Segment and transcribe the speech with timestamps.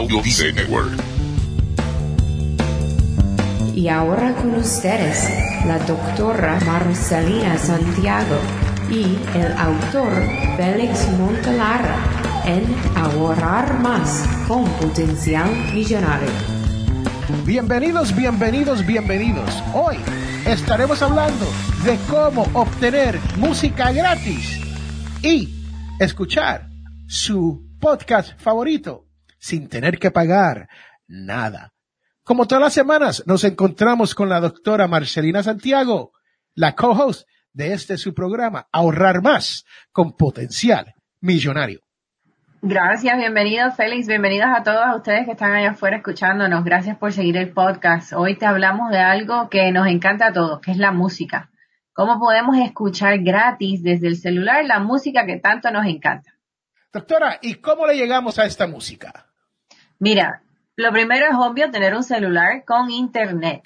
[0.00, 0.98] Audio Dice Network.
[3.74, 5.28] Y ahora con ustedes,
[5.66, 8.38] la doctora Marcelina Santiago
[8.90, 10.10] y el autor
[10.56, 11.96] Félix Montelara
[12.46, 12.64] en
[12.96, 16.30] Ahorrar Más con Potencial Millonario.
[17.44, 19.62] Bienvenidos, bienvenidos, bienvenidos.
[19.74, 19.98] Hoy
[20.46, 21.44] estaremos hablando
[21.84, 24.60] de cómo obtener música gratis
[25.22, 25.50] y
[25.98, 26.70] escuchar
[27.06, 29.09] su podcast favorito
[29.40, 30.68] sin tener que pagar
[31.08, 31.72] nada.
[32.22, 36.12] Como todas las semanas, nos encontramos con la doctora Marcelina Santiago,
[36.54, 41.80] la co-host de este su programa, Ahorrar Más con Potencial Millonario.
[42.62, 46.62] Gracias, bienvenidos Félix, bienvenidos a todos ustedes que están allá afuera escuchándonos.
[46.62, 48.12] Gracias por seguir el podcast.
[48.12, 51.50] Hoy te hablamos de algo que nos encanta a todos, que es la música.
[51.94, 56.34] ¿Cómo podemos escuchar gratis desde el celular la música que tanto nos encanta?
[56.92, 59.29] Doctora, ¿y cómo le llegamos a esta música?
[60.02, 60.42] Mira,
[60.76, 63.62] lo primero es obvio tener un celular con internet.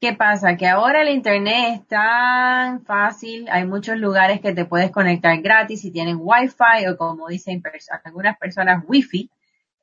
[0.00, 0.56] ¿Qué pasa?
[0.56, 5.82] Que ahora el internet es tan fácil, hay muchos lugares que te puedes conectar gratis
[5.82, 7.62] si tienen wifi o como dicen
[8.02, 9.30] algunas personas wifi.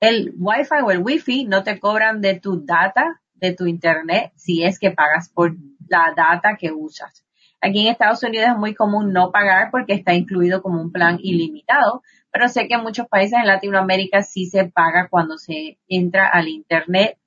[0.02, 4.66] El wifi o el wifi no te cobran de tu data, de tu internet, si
[4.66, 5.56] es que pagas por
[5.88, 7.24] la data que usas.
[7.62, 11.18] Aquí en Estados Unidos es muy común no pagar porque está incluido como un plan
[11.22, 16.28] ilimitado, pero sé que en muchos países en Latinoamérica sí se paga cuando se entra
[16.28, 17.18] al internet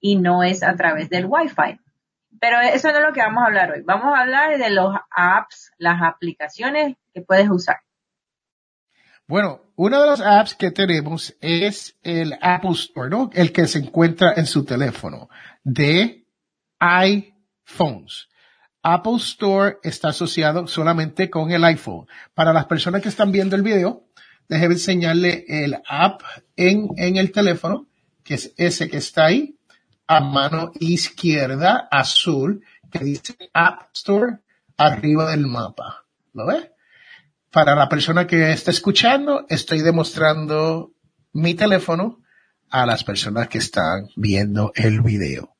[0.00, 1.78] y no es a través del wifi.
[2.40, 3.82] Pero eso no es lo que vamos a hablar hoy.
[3.82, 7.80] Vamos a hablar de los apps, las aplicaciones que puedes usar.
[9.26, 13.30] Bueno, una de las apps que tenemos es el Apple Store, ¿no?
[13.32, 15.28] El que se encuentra en su teléfono
[15.62, 16.26] de
[16.80, 18.28] iPhones.
[18.82, 22.06] Apple Store está asociado solamente con el iPhone.
[22.34, 24.06] Para las personas que están viendo el video,
[24.50, 26.22] déjeme enseñarle el app
[26.56, 27.86] en, en el teléfono,
[28.24, 29.56] que es ese que está ahí
[30.08, 34.38] a mano izquierda azul que dice App Store
[34.76, 36.04] arriba del mapa.
[36.34, 36.72] ¿Lo ve?
[37.52, 40.94] Para la persona que está escuchando, estoy demostrando
[41.32, 42.18] mi teléfono
[42.70, 45.54] a las personas que están viendo el video.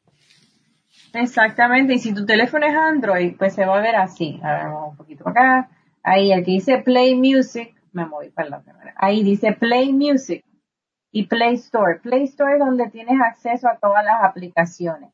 [1.12, 4.40] Exactamente, y si tu teléfono es Android, pues se va a ver así.
[4.42, 5.70] A ver, vamos un poquito acá.
[6.02, 8.94] Ahí, que dice Play Music, me moví para la cámara.
[8.96, 10.44] Ahí dice Play Music
[11.12, 12.00] y Play Store.
[12.00, 15.10] Play Store es donde tienes acceso a todas las aplicaciones.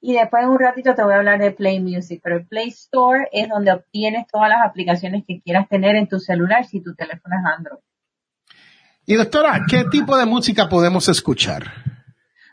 [0.00, 2.68] Y después en un ratito te voy a hablar de Play Music, pero el Play
[2.68, 6.94] Store es donde obtienes todas las aplicaciones que quieras tener en tu celular si tu
[6.94, 7.80] teléfono es Android.
[9.04, 11.89] Y doctora, ¿qué tipo de música podemos escuchar?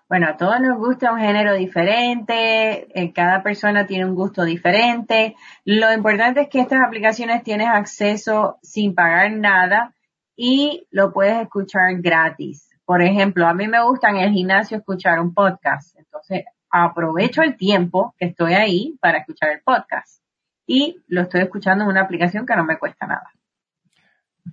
[0.10, 5.36] Bueno, a todos nos gusta un género diferente, eh, cada persona tiene un gusto diferente.
[5.66, 9.94] Lo importante es que estas aplicaciones tienes acceso sin pagar nada
[10.38, 12.70] y lo puedes escuchar gratis.
[12.86, 15.98] Por ejemplo, a mí me gusta en el gimnasio escuchar un podcast.
[15.98, 20.24] Entonces, aprovecho el tiempo que estoy ahí para escuchar el podcast.
[20.66, 23.30] Y lo estoy escuchando en una aplicación que no me cuesta nada.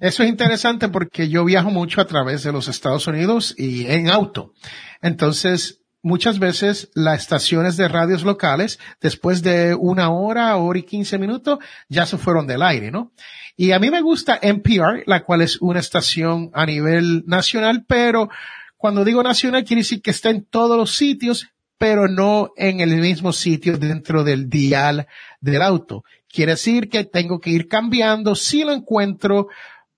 [0.04, 4.10] Eso es interesante porque yo viajo mucho a través de los Estados Unidos y en
[4.10, 4.52] auto.
[5.00, 11.16] Entonces, muchas veces las estaciones de radios locales, después de una hora, hora y quince
[11.16, 13.12] minutos, ya se fueron del aire, ¿no?
[13.56, 18.28] Y a mí me gusta NPR, la cual es una estación a nivel nacional, pero
[18.76, 21.48] cuando digo nacional quiere decir que está en todos los sitios,
[21.78, 25.06] pero no en el mismo sitio dentro del dial
[25.40, 26.04] del auto.
[26.28, 29.48] Quiere decir que tengo que ir cambiando si lo encuentro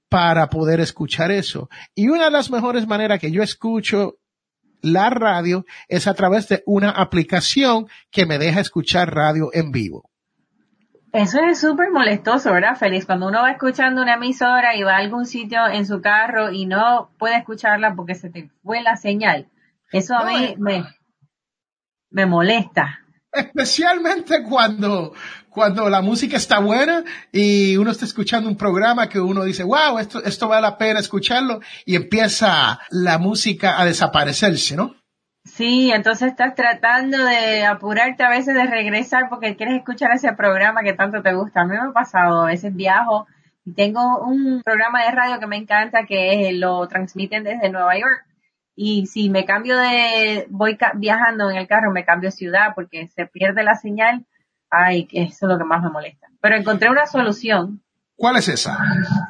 [0.08, 1.68] para poder escuchar eso.
[1.94, 4.16] Y una de las mejores maneras que yo escucho
[4.82, 10.10] la radio es a través de una aplicación que me deja escuchar radio en vivo.
[11.12, 13.06] Eso es súper molestoso, ¿verdad, Félix?
[13.06, 16.66] Cuando uno va escuchando una emisora y va a algún sitio en su carro y
[16.66, 19.48] no puede escucharla porque se te fue la señal.
[19.92, 20.84] Eso a mí me,
[22.10, 23.05] me molesta.
[23.36, 25.12] Especialmente cuando,
[25.50, 29.98] cuando la música está buena y uno está escuchando un programa que uno dice, wow,
[29.98, 34.94] esto, esto vale la pena escucharlo y empieza la música a desaparecerse, ¿no?
[35.44, 40.83] Sí, entonces estás tratando de apurarte a veces de regresar porque quieres escuchar ese programa
[40.83, 41.60] que tanto te gusta.
[41.60, 43.27] A mí me ha pasado, a veces viajo
[43.65, 48.24] y tengo un programa de radio que me encanta que lo transmiten desde Nueva York.
[48.76, 53.08] Y si me cambio de, voy viajando en el carro, me cambio de ciudad porque
[53.08, 54.26] se pierde la señal.
[54.70, 56.28] Ay, eso es lo que más me molesta.
[56.42, 57.82] Pero encontré una solución.
[58.16, 58.78] ¿Cuál es esa?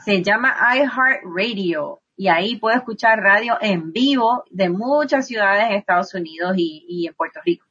[0.05, 6.13] Se llama iHeartRadio y ahí puedo escuchar radio en vivo de muchas ciudades en Estados
[6.15, 7.67] Unidos y, en Puerto Rico.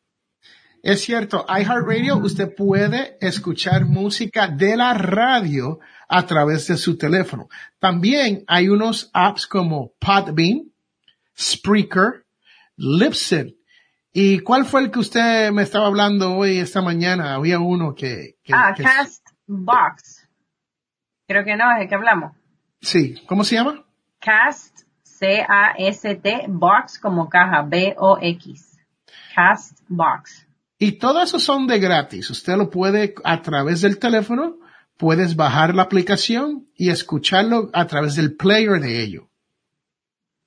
[0.81, 7.49] Es cierto, iHeartRadio, usted puede escuchar música de la radio a través de su teléfono.
[7.79, 10.71] También hay unos apps como Podbean,
[11.37, 12.25] Spreaker,
[12.77, 13.55] Lipson.
[14.11, 17.35] ¿Y cuál fue el que usted me estaba hablando hoy, esta mañana?
[17.35, 18.35] Había uno que...
[18.43, 20.29] que ah, que- Castbox.
[21.27, 22.33] Creo que no, es el que hablamos.
[22.81, 23.83] Sí, ¿cómo se llama?
[24.19, 28.77] Cast, C-A-S-T, box como caja, B-O-X.
[29.35, 30.47] Castbox.
[30.77, 32.29] Y todo eso son de gratis.
[32.29, 34.57] Usted lo puede a través del teléfono,
[34.97, 39.29] puedes bajar la aplicación y escucharlo a través del player de ello.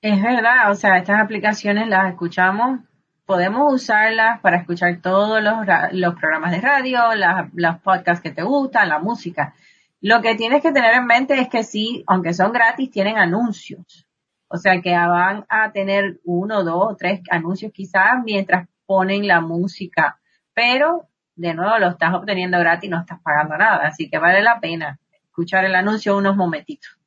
[0.01, 2.79] Es verdad, o sea, estas aplicaciones las escuchamos,
[3.25, 5.57] podemos usarlas para escuchar todos los,
[5.91, 9.53] los programas de radio, las, los podcasts que te gustan, la música.
[9.99, 14.07] Lo que tienes que tener en mente es que sí, aunque son gratis, tienen anuncios.
[14.47, 20.19] O sea, que van a tener uno, dos tres anuncios quizás mientras ponen la música.
[20.53, 23.85] Pero, de nuevo, lo estás obteniendo gratis, no estás pagando nada.
[23.85, 26.98] Así que vale la pena escuchar el anuncio unos momentitos.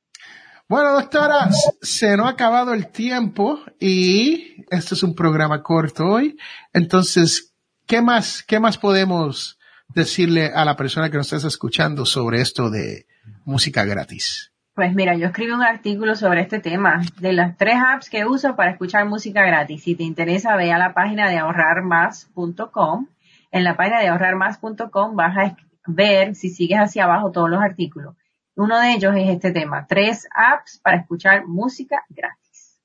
[0.68, 1.48] Bueno, doctora,
[1.82, 6.36] se nos ha acabado el tiempo y este es un programa corto hoy.
[6.72, 7.54] Entonces,
[7.86, 12.70] ¿qué más, qué más podemos decirle a la persona que nos está escuchando sobre esto
[12.70, 13.06] de
[13.44, 14.52] música gratis?
[14.74, 18.56] Pues mira, yo escribí un artículo sobre este tema de las tres apps que uso
[18.56, 19.82] para escuchar música gratis.
[19.82, 23.08] Si te interesa, ve a la página de ahorrarmás.com.
[23.50, 25.56] En la página de ahorrarmás.com vas a
[25.86, 28.16] ver, si sigues hacia abajo, todos los artículos.
[28.54, 32.80] Uno de ellos es este tema, tres apps para escuchar música gratis.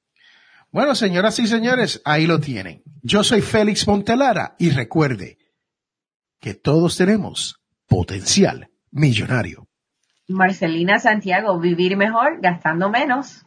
[0.72, 2.84] Bueno, señoras y señores, ahí lo tienen.
[3.02, 5.38] Yo soy Félix Montelara y recuerde
[6.40, 9.68] que todos tenemos potencial millonario.
[10.28, 13.46] Marcelina Santiago, vivir mejor gastando menos.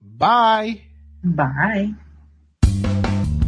[0.00, 0.90] Bye.
[1.22, 1.94] Bye.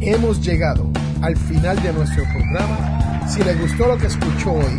[0.01, 0.91] Hemos llegado
[1.23, 3.27] al final de nuestro programa.
[3.27, 4.79] Si le gustó lo que escuchó hoy,